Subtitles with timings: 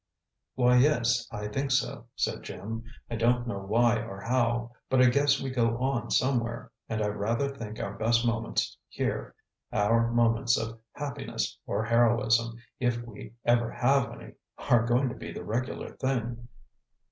[0.55, 2.83] "Why, yes, I think so," said Jim.
[3.11, 7.07] "I don't know why or how, but I guess we go on somewhere; and I
[7.09, 9.35] rather think our best moments here
[9.71, 15.31] our moments of happiness or heroism, if we ever have any are going to be
[15.31, 16.47] the regular thing."